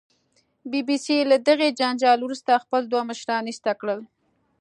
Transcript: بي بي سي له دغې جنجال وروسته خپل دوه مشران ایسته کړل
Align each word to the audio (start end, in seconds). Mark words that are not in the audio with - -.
بي 0.71 0.79
بي 0.87 0.97
سي 1.05 1.15
له 1.29 1.37
دغې 1.49 1.69
جنجال 1.79 2.19
وروسته 2.23 2.51
خپل 2.63 2.81
دوه 2.91 3.01
مشران 3.09 3.43
ایسته 3.47 3.71
کړل 3.81 3.99